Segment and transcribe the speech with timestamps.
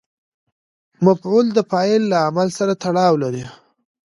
[1.05, 3.45] مفعول د فاعل له عمل سره تړاو لري.